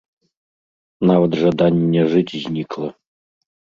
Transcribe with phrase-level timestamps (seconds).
[1.11, 2.87] Нават жаданне жыць знікла.